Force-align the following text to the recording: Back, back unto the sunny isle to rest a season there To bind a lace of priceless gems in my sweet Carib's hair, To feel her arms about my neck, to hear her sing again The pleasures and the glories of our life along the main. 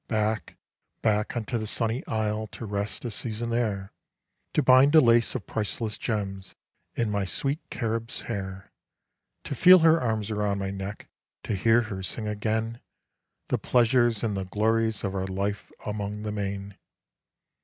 Back, 0.07 0.57
back 1.03 1.37
unto 1.37 1.59
the 1.59 1.67
sunny 1.67 2.03
isle 2.07 2.47
to 2.53 2.65
rest 2.65 3.05
a 3.05 3.11
season 3.11 3.51
there 3.51 3.93
To 4.55 4.63
bind 4.63 4.95
a 4.95 4.99
lace 4.99 5.35
of 5.35 5.45
priceless 5.45 5.95
gems 5.99 6.55
in 6.95 7.11
my 7.11 7.23
sweet 7.23 7.59
Carib's 7.69 8.21
hair, 8.23 8.71
To 9.43 9.53
feel 9.53 9.77
her 9.85 10.01
arms 10.01 10.31
about 10.31 10.57
my 10.57 10.71
neck, 10.71 11.07
to 11.43 11.53
hear 11.53 11.81
her 11.81 12.01
sing 12.01 12.27
again 12.27 12.81
The 13.49 13.59
pleasures 13.59 14.23
and 14.23 14.35
the 14.35 14.45
glories 14.45 15.03
of 15.03 15.13
our 15.13 15.27
life 15.27 15.71
along 15.85 16.23
the 16.23 16.31
main. 16.31 16.79